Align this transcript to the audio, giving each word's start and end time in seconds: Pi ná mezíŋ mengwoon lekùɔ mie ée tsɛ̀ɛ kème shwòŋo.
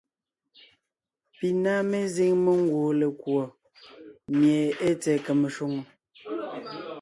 Pi 1.37 1.47
ná 1.63 1.73
mezíŋ 1.89 2.31
mengwoon 2.43 2.91
lekùɔ 3.01 3.41
mie 4.37 4.59
ée 4.85 4.93
tsɛ̀ɛ 5.01 5.23
kème 5.25 5.47
shwòŋo. 5.55 5.81